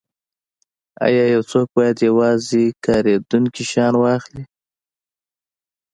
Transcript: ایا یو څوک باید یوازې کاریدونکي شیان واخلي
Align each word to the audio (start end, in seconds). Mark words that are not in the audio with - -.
ایا 1.05 1.23
یو 1.33 1.41
څوک 1.51 1.67
باید 1.77 1.97
یوازې 2.07 2.63
کاریدونکي 2.85 3.63
شیان 3.69 3.93
واخلي 3.99 4.43